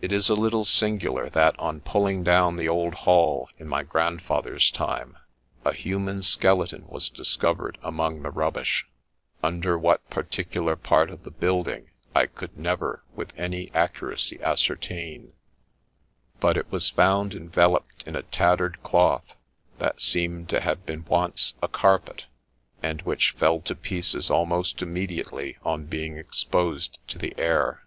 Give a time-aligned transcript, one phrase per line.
[0.00, 2.68] THE LEECH OF FOLKESTONE 89 It is a little singular that, on pulling down the
[2.68, 5.16] old Hall in my grandfather's time,
[5.64, 8.88] a human skeleton was discovered among the rubbish;
[9.40, 15.32] under what particular part of the building I could never with any accuracy ascertain;
[16.40, 19.32] but it was found enveloped in a tattered cloth,
[19.78, 22.24] that seemed to have been once a carpet,
[22.82, 27.84] and which fell to pieces almost immediately on being exposed to the air.